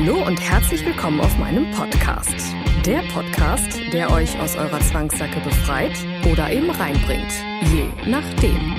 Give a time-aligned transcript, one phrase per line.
[0.00, 2.54] Hallo und herzlich willkommen auf meinem Podcast.
[2.86, 5.92] Der Podcast, der euch aus eurer Zwangssacke befreit
[6.30, 7.32] oder eben reinbringt.
[7.72, 8.76] Je nachdem.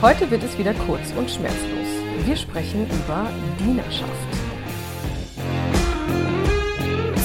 [0.00, 1.88] Heute wird es wieder kurz und schmerzlos.
[2.24, 4.10] Wir sprechen über Dienerschaft.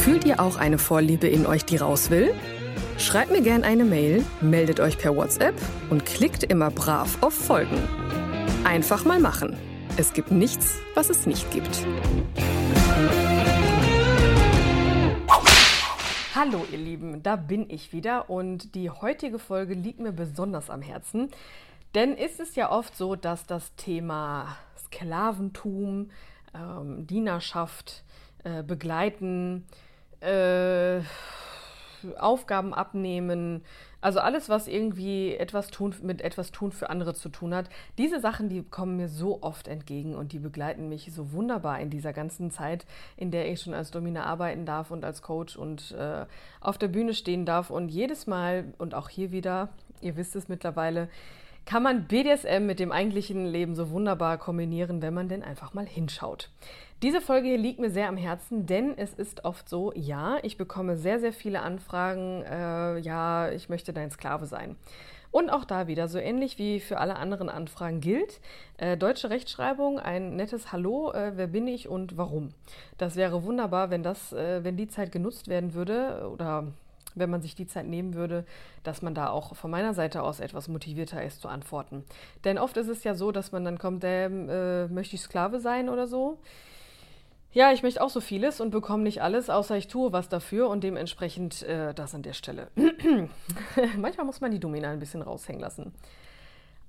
[0.03, 2.33] Fühlt ihr auch eine Vorliebe in euch, die raus will?
[2.97, 5.55] Schreibt mir gerne eine Mail, meldet euch per WhatsApp
[5.89, 7.79] und klickt immer brav auf Folgen.
[8.65, 9.57] Einfach mal machen.
[9.98, 11.85] Es gibt nichts, was es nicht gibt.
[16.35, 20.82] Hallo ihr Lieben, da bin ich wieder und die heutige Folge liegt mir besonders am
[20.82, 21.32] Herzen,
[21.96, 26.12] denn ist es ja oft so, dass das Thema Sklaventum,
[26.54, 28.04] ähm, Dienerschaft,
[28.43, 29.65] äh, Begleiten,
[30.20, 30.99] äh,
[32.20, 33.63] Aufgaben abnehmen,
[34.05, 38.20] also alles, was irgendwie etwas tun, mit etwas tun für andere zu tun hat, diese
[38.20, 42.13] Sachen, die kommen mir so oft entgegen und die begleiten mich so wunderbar in dieser
[42.13, 42.85] ganzen Zeit,
[43.17, 46.27] in der ich schon als Domina arbeiten darf und als Coach und äh,
[46.62, 47.71] auf der Bühne stehen darf.
[47.71, 49.70] Und jedes Mal und auch hier wieder,
[50.01, 51.09] ihr wisst es mittlerweile,
[51.65, 55.87] kann man BDSM mit dem eigentlichen Leben so wunderbar kombinieren, wenn man denn einfach mal
[55.87, 56.51] hinschaut.
[57.01, 60.57] Diese Folge hier liegt mir sehr am Herzen, denn es ist oft so, ja, ich
[60.57, 64.78] bekomme sehr, sehr viele Anfragen, äh, ja, ich möchte dein Sklave sein.
[65.29, 68.40] Und auch da wieder, so ähnlich wie für alle anderen Anfragen gilt,
[68.78, 72.52] äh, deutsche Rechtschreibung, ein nettes Hallo, äh, wer bin ich und warum.
[72.97, 76.68] Das wäre wunderbar, wenn das, äh, wenn die Zeit genutzt werden würde oder
[77.14, 78.46] wenn man sich die Zeit nehmen würde,
[78.84, 82.06] dass man da auch von meiner Seite aus etwas motivierter ist zu antworten.
[82.46, 85.59] Denn oft ist es ja so, dass man dann kommt, ähm, äh, möchte ich Sklave
[85.59, 86.40] sein oder so.
[87.56, 90.68] Ja, ich möchte auch so vieles und bekomme nicht alles, außer ich tue was dafür
[90.68, 92.68] und dementsprechend äh, das an der Stelle.
[93.98, 95.94] Manchmal muss man die Domina ein bisschen raushängen lassen.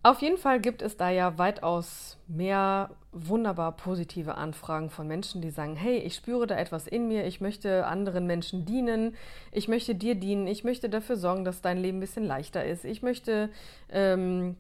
[0.03, 5.51] Auf jeden Fall gibt es da ja weitaus mehr wunderbar positive Anfragen von Menschen, die
[5.51, 9.15] sagen, hey, ich spüre da etwas in mir, ich möchte anderen Menschen dienen,
[9.53, 12.85] ich möchte dir dienen, ich möchte dafür sorgen, dass dein Leben ein bisschen leichter ist,
[12.85, 13.51] ich möchte
[13.89, 14.57] ähm,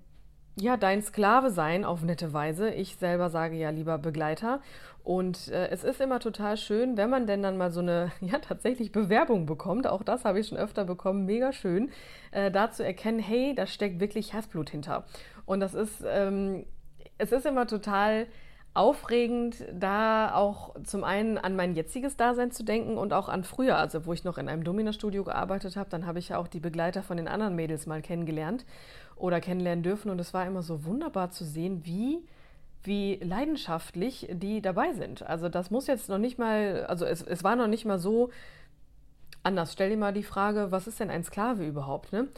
[0.56, 2.70] ja dein Sklave sein auf nette Weise.
[2.70, 4.60] Ich selber sage ja lieber Begleiter.
[5.04, 8.38] Und äh, es ist immer total schön, wenn man denn dann mal so eine, ja,
[8.38, 9.86] tatsächlich Bewerbung bekommt.
[9.86, 11.26] Auch das habe ich schon öfter bekommen.
[11.26, 11.90] Mega schön,
[12.32, 15.04] äh, da zu erkennen, hey, da steckt wirklich Herzblut hinter.
[15.44, 16.66] Und das ist, ähm,
[17.18, 18.26] es ist immer total
[18.76, 23.76] aufregend, da auch zum einen an mein jetziges Dasein zu denken und auch an früher,
[23.78, 26.60] also wo ich noch in einem Domina-Studio gearbeitet habe, dann habe ich ja auch die
[26.60, 28.64] Begleiter von den anderen Mädels mal kennengelernt
[29.16, 32.22] oder kennenlernen dürfen und es war immer so wunderbar zu sehen, wie
[32.86, 35.22] wie leidenschaftlich die dabei sind.
[35.22, 38.30] Also das muss jetzt noch nicht mal, also es, es war noch nicht mal so
[39.42, 39.72] anders.
[39.72, 42.12] Stell dir mal die Frage, was ist denn ein Sklave überhaupt?
[42.12, 42.28] Ne?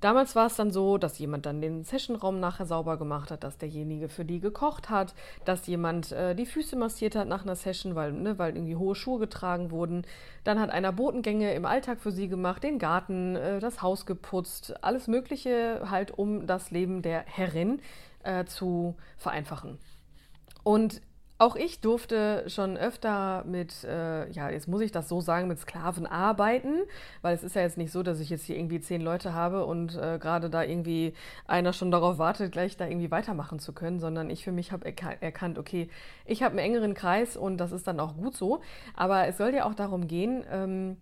[0.00, 3.58] Damals war es dann so, dass jemand dann den Sessionraum nachher sauber gemacht hat, dass
[3.58, 7.94] derjenige für die gekocht hat, dass jemand äh, die Füße massiert hat nach einer Session,
[7.94, 10.06] weil, ne, weil irgendwie hohe Schuhe getragen wurden.
[10.44, 14.74] Dann hat einer Botengänge im Alltag für sie gemacht, den Garten, äh, das Haus geputzt,
[14.82, 17.80] alles Mögliche halt, um das Leben der Herrin
[18.22, 19.78] äh, zu vereinfachen.
[20.62, 21.02] Und
[21.40, 25.58] auch ich durfte schon öfter mit, äh, ja, jetzt muss ich das so sagen, mit
[25.58, 26.82] Sklaven arbeiten,
[27.22, 29.64] weil es ist ja jetzt nicht so, dass ich jetzt hier irgendwie zehn Leute habe
[29.64, 31.14] und äh, gerade da irgendwie
[31.46, 34.84] einer schon darauf wartet, gleich da irgendwie weitermachen zu können, sondern ich für mich habe
[34.84, 35.88] erka erkannt, okay,
[36.26, 38.60] ich habe einen engeren Kreis und das ist dann auch gut so.
[38.94, 40.98] Aber es soll ja auch darum gehen, ähm,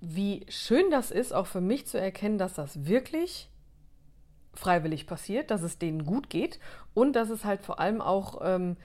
[0.00, 3.50] wie schön das ist, auch für mich zu erkennen, dass das wirklich
[4.54, 6.60] freiwillig passiert, dass es denen gut geht
[6.94, 8.76] und dass es halt vor allem auch ähm,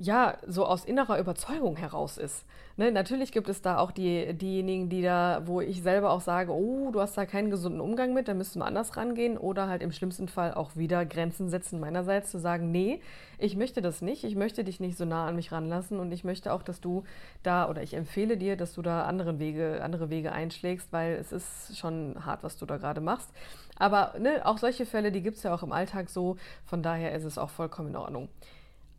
[0.00, 2.46] ja, so aus innerer Überzeugung heraus ist.
[2.76, 6.52] Ne, natürlich gibt es da auch die, diejenigen, die da, wo ich selber auch sage,
[6.52, 9.36] oh, du hast da keinen gesunden Umgang mit, da müssten wir anders rangehen.
[9.36, 13.00] Oder halt im schlimmsten Fall auch wieder Grenzen setzen meinerseits, zu sagen, nee,
[13.38, 16.22] ich möchte das nicht, ich möchte dich nicht so nah an mich ranlassen und ich
[16.22, 17.02] möchte auch, dass du
[17.42, 21.32] da, oder ich empfehle dir, dass du da andere Wege, andere Wege einschlägst, weil es
[21.32, 23.30] ist schon hart, was du da gerade machst.
[23.76, 27.12] Aber ne, auch solche Fälle, die gibt es ja auch im Alltag so, von daher
[27.16, 28.28] ist es auch vollkommen in Ordnung.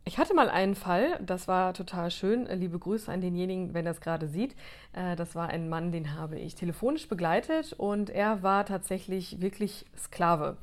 [0.04, 2.46] Ich hatte mal einen Fall, das war total schön.
[2.46, 4.56] Liebe Grüße an denjenigen, wenn es gerade sieht.
[4.92, 9.84] Äh, das war ein Mann, den habe ich telefonisch begleitet und er war tatsächlich wirklich
[9.96, 10.56] Sklave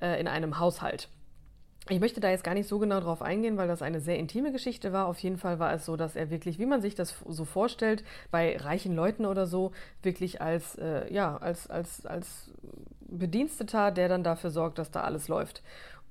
[0.00, 1.08] äh, in einem Haushalt.
[1.88, 4.52] Ich möchte da jetzt gar nicht so genau drauf eingehen, weil das eine sehr intime
[4.52, 5.06] Geschichte war.
[5.06, 8.04] Auf jeden Fall war es so, dass er wirklich, wie man sich das so vorstellt,
[8.30, 9.72] bei reichen Leuten oder so,
[10.02, 12.50] wirklich als, äh, ja, als, als, als
[13.00, 15.62] Bediensteter, der dann dafür sorgt, dass da alles läuft.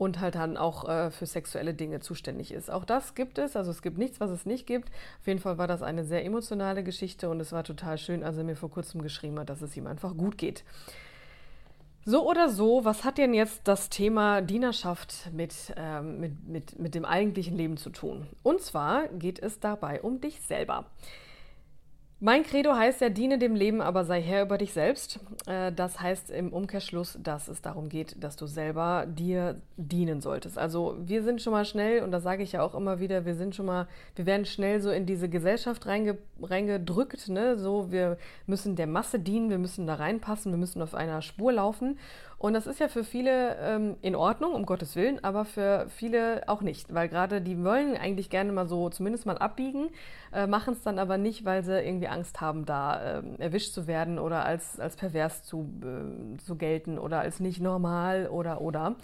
[0.01, 2.71] Und halt dann auch äh, für sexuelle Dinge zuständig ist.
[2.71, 4.89] Auch das gibt es, also es gibt nichts, was es nicht gibt.
[5.19, 8.36] Auf jeden Fall war das eine sehr emotionale Geschichte und es war total schön, als
[8.36, 10.63] er mir vor kurzem geschrieben hat, dass es ihm einfach gut geht.
[12.03, 16.95] So oder so, was hat denn jetzt das Thema Dienerschaft mit, ähm, mit, mit, mit
[16.95, 18.25] dem eigentlichen Leben zu tun?
[18.42, 20.86] Und zwar geht es dabei um dich selber.
[22.23, 25.19] Mein Credo heißt ja, diene dem Leben, aber sei Herr über dich selbst.
[25.47, 30.59] Äh, das heißt im Umkehrschluss, dass es darum geht, dass du selber dir dienen solltest.
[30.59, 33.33] Also wir sind schon mal schnell, und das sage ich ja auch immer wieder, wir
[33.33, 37.57] sind schon mal, wir werden schnell so in diese Gesellschaft reinge, reingedrückt, ne?
[37.57, 41.51] So, wir müssen der Masse dienen, wir müssen da reinpassen, wir müssen auf einer Spur
[41.53, 41.97] laufen.
[42.41, 46.41] Und das ist ja für viele ähm, in Ordnung, um Gottes Willen, aber für viele
[46.47, 49.89] auch nicht, weil gerade die wollen eigentlich gerne mal so zumindest mal abbiegen,
[50.33, 53.85] äh, machen es dann aber nicht, weil sie irgendwie Angst haben, da äh, erwischt zu
[53.85, 58.95] werden oder als, als pervers zu, äh, zu gelten oder als nicht normal oder oder.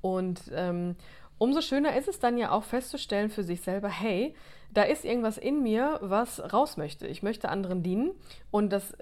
[0.00, 0.96] Und ähm,
[1.36, 4.34] umso schöner ist es dann ja auch festzustellen für sich selber, hey,
[4.72, 7.06] da ist irgendwas in mir, was raus möchte.
[7.06, 8.12] Ich möchte anderen dienen
[8.50, 8.94] und das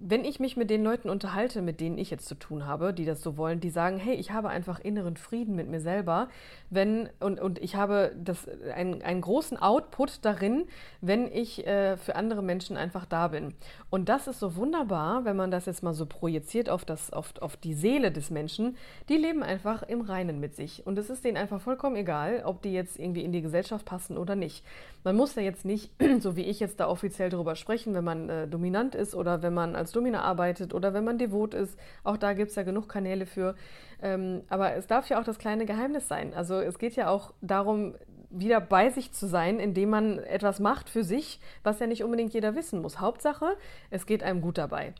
[0.00, 3.04] wenn ich mich mit den Leuten unterhalte, mit denen ich jetzt zu tun habe, die
[3.04, 6.28] das so wollen, die sagen, hey, ich habe einfach inneren Frieden mit mir selber,
[6.70, 10.66] wenn und, und ich habe das, einen, einen großen Output darin,
[11.00, 13.54] wenn ich äh, für andere Menschen einfach da bin.
[13.90, 17.34] Und das ist so wunderbar, wenn man das jetzt mal so projiziert auf, das, auf,
[17.40, 18.76] auf die Seele des Menschen,
[19.08, 20.86] die leben einfach im Reinen mit sich.
[20.86, 24.16] Und es ist denen einfach vollkommen egal, ob die jetzt irgendwie in die Gesellschaft passen
[24.16, 24.64] oder nicht.
[25.04, 25.90] Man muss ja jetzt nicht,
[26.20, 29.54] so wie ich jetzt da offiziell darüber sprechen, wenn man äh, dominant ist oder wenn
[29.54, 31.78] man als Domina arbeitet oder wenn man devot ist.
[32.04, 33.54] Auch da gibt es ja genug Kanäle für.
[34.02, 36.34] Ähm, aber es darf ja auch das kleine Geheimnis sein.
[36.34, 37.94] Also es geht ja auch darum,
[38.30, 42.34] wieder bei sich zu sein, indem man etwas macht für sich, was ja nicht unbedingt
[42.34, 43.00] jeder wissen muss.
[43.00, 43.56] Hauptsache,
[43.90, 44.92] es geht einem gut dabei.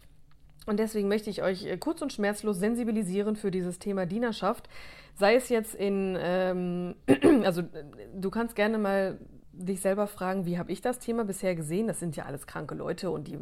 [0.67, 4.69] Und deswegen möchte ich euch äh, kurz und schmerzlos sensibilisieren für dieses Thema Dienerschaft.
[5.15, 6.95] Sei es jetzt in, ähm,
[7.45, 7.63] also
[8.15, 9.19] du kannst gerne mal
[9.59, 11.87] dich selber fragen, wie habe ich das Thema bisher gesehen?
[11.87, 13.39] Das sind ja alles kranke Leute und die,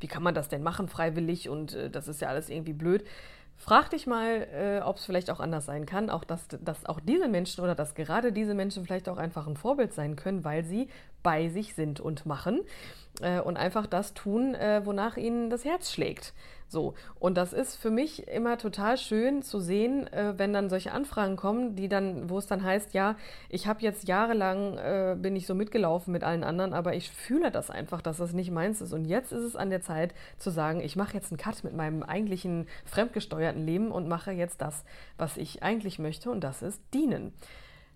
[0.00, 3.04] wie kann man das denn machen freiwillig und äh, das ist ja alles irgendwie blöd.
[3.60, 7.00] Frag dich mal, äh, ob es vielleicht auch anders sein kann, auch dass, dass auch
[7.00, 10.64] diese Menschen oder dass gerade diese Menschen vielleicht auch einfach ein Vorbild sein können, weil
[10.64, 10.88] sie
[11.24, 12.60] bei sich sind und machen
[13.20, 16.34] äh, und einfach das tun, äh, wonach ihnen das Herz schlägt.
[16.68, 20.92] So, und das ist für mich immer total schön zu sehen, äh, wenn dann solche
[20.92, 23.16] Anfragen kommen, die dann, wo es dann heißt, ja,
[23.48, 27.50] ich habe jetzt jahrelang äh, bin ich so mitgelaufen mit allen anderen, aber ich fühle
[27.50, 28.92] das einfach, dass das nicht meins ist.
[28.92, 31.74] Und jetzt ist es an der Zeit zu sagen, ich mache jetzt einen Cut mit
[31.74, 34.84] meinem eigentlichen fremdgesteuerten Leben und mache jetzt das,
[35.16, 37.32] was ich eigentlich möchte, und das ist dienen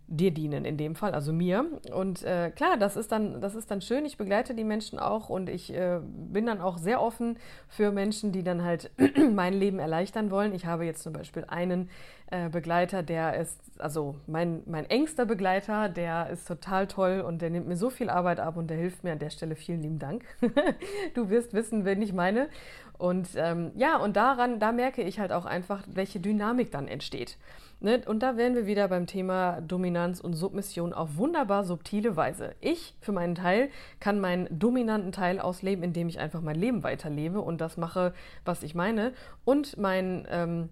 [0.06, 1.64] dir dienen in dem Fall, also mir.
[1.92, 4.04] Und äh, klar, das ist dann, das ist dann schön.
[4.04, 7.38] Ich begleite die Menschen auch und ich äh, bin dann auch sehr offen
[7.68, 8.90] für Menschen, die dann halt
[9.32, 10.54] mein Leben erleichtern wollen.
[10.54, 11.88] Ich habe jetzt zum Beispiel einen
[12.32, 17.50] äh, Begleiter, der ist, also mein, mein engster Begleiter, der ist total toll und der
[17.50, 19.54] nimmt mir so viel Arbeit ab und der hilft mir an der Stelle.
[19.54, 20.24] Vielen lieben Dank.
[21.14, 22.48] du wirst wissen, wen ich meine.
[22.96, 27.36] Und ähm, ja, und daran, da merke ich halt auch einfach, welche Dynamik dann entsteht.
[27.80, 28.00] Ne?
[28.06, 32.54] Und da wären wir wieder beim Thema Dominanz und Submission auf wunderbar subtile Weise.
[32.60, 33.68] Ich für meinen Teil
[34.00, 38.62] kann meinen dominanten Teil ausleben, indem ich einfach mein Leben weiterlebe und das mache, was
[38.62, 39.12] ich meine.
[39.44, 40.70] Und mein ähm,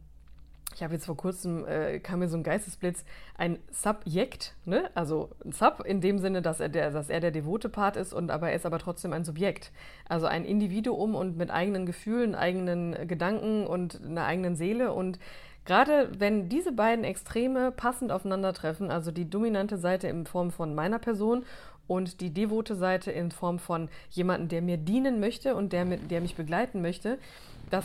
[0.75, 3.05] ich habe jetzt vor kurzem, äh, kam mir so ein Geistesblitz,
[3.37, 4.91] ein Subjekt, ne?
[4.95, 8.13] also ein Sub in dem Sinne, dass er, der, dass er der devote Part ist,
[8.13, 9.73] und aber er ist aber trotzdem ein Subjekt.
[10.09, 15.19] Also ein Individuum und mit eigenen Gefühlen, eigenen Gedanken und einer eigenen Seele und
[15.67, 20.99] Gerade wenn diese beiden Extreme passend aufeinandertreffen, also die dominante Seite in Form von meiner
[20.99, 21.45] Person
[21.87, 26.21] und die devote Seite in Form von jemandem, der mir dienen möchte und der, der
[26.23, 27.19] mich begleiten möchte,
[27.71, 27.85] das,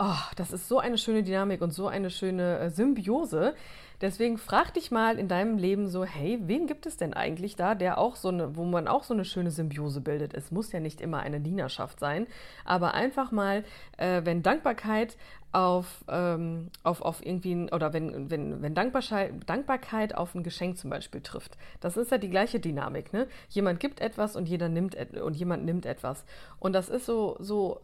[0.00, 3.54] oh, das ist so eine schöne Dynamik und so eine schöne äh, Symbiose.
[4.00, 7.74] Deswegen frag dich mal in deinem Leben so, hey, wen gibt es denn eigentlich da,
[7.74, 10.32] der auch so eine, wo man auch so eine schöne Symbiose bildet?
[10.32, 12.26] Es muss ja nicht immer eine Dienerschaft sein,
[12.64, 13.62] aber einfach mal,
[13.98, 15.18] äh, wenn Dankbarkeit
[15.52, 20.88] auf, ähm, auf, auf irgendwie, oder wenn, wenn, wenn Dankbarkeit, Dankbarkeit auf ein Geschenk zum
[20.88, 21.58] Beispiel trifft.
[21.80, 23.26] Das ist ja die gleiche Dynamik, ne?
[23.50, 26.24] Jemand gibt etwas und jeder nimmt und jemand nimmt etwas.
[26.58, 27.80] Und das ist so, so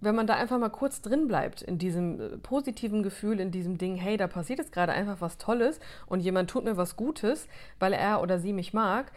[0.00, 3.78] wenn man da einfach mal kurz drin bleibt, in diesem äh, positiven Gefühl, in diesem
[3.78, 7.48] Ding, hey, da passiert jetzt gerade einfach was Tolles und jemand tut mir was Gutes,
[7.78, 9.12] weil er oder sie mich mag,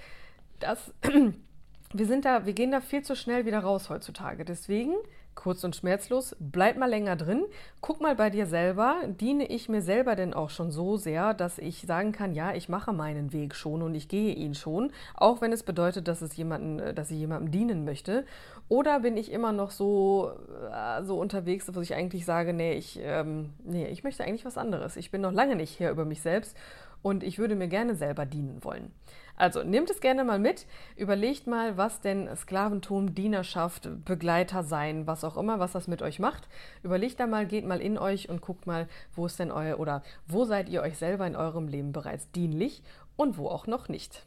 [0.60, 0.94] das,
[1.94, 4.46] wir sind da, wir gehen da viel zu schnell wieder raus heutzutage.
[4.46, 4.94] Deswegen
[5.36, 7.46] Kurz und schmerzlos, bleib mal länger drin,
[7.82, 11.58] guck mal bei dir selber, diene ich mir selber denn auch schon so sehr, dass
[11.58, 15.42] ich sagen kann, ja, ich mache meinen Weg schon und ich gehe ihn schon, auch
[15.42, 18.26] wenn es bedeutet, dass es jemanden, dass ich jemandem dienen möchte.
[18.70, 20.32] Oder bin ich immer noch so,
[20.72, 24.58] äh, so unterwegs, dass ich eigentlich sage, nee, ich, ähm, nee, ich möchte eigentlich was
[24.58, 24.96] anderes.
[24.96, 26.56] Ich bin noch lange nicht hier über mich selbst
[27.02, 28.92] und ich würde mir gerne selber dienen wollen.
[29.36, 35.24] Also nehmt es gerne mal mit, überlegt mal, was denn Sklaventum, Dienerschaft, Begleiter sein, was
[35.24, 36.48] auch immer, was das mit euch macht.
[36.84, 40.04] Überlegt da mal, geht mal in euch und guckt mal, wo ist denn euer oder
[40.28, 42.84] wo seid ihr euch selber in eurem Leben bereits dienlich
[43.16, 44.26] und wo auch noch nicht.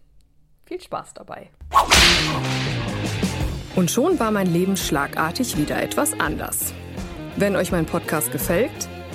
[0.64, 1.50] Viel Spaß dabei.
[3.76, 6.74] Und schon war mein Leben schlagartig wieder etwas anders.
[7.36, 8.88] Wenn euch mein Podcast gefällt,